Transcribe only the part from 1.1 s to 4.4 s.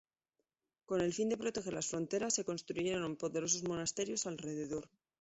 fin de proteger las fronteras se construyeron poderosos monasterios